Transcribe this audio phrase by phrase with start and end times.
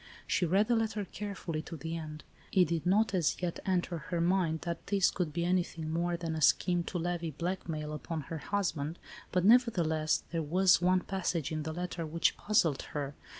[0.25, 2.23] She read the letter carefully, to the end.
[2.51, 6.33] It did not, as yet, enter her mind that this could be anything more than
[6.33, 8.97] a scheme to levy blackmail upon her husband,
[9.31, 13.13] but, neverthe less, there was one passage in the letter which puzzled her.